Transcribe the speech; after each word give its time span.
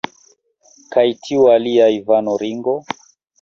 Kaj 0.95 1.03
tiu 1.27 1.43
alia, 1.57 1.91
Ivano 1.99 2.35
Ringo? 2.45 2.75